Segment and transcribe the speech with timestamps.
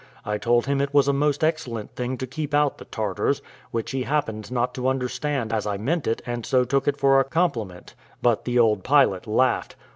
[0.25, 3.91] I told him it was a most excellent thing to keep out the Tartars; which
[3.91, 7.23] he happened not to understand as I meant it and so took it for a
[7.23, 9.75] compliment; but the old pilot laughed!